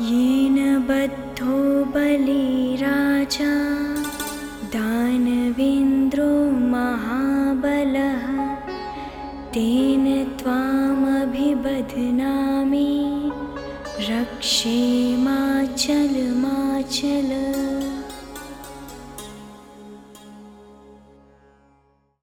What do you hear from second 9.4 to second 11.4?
तेन त्वामभिबध्नामि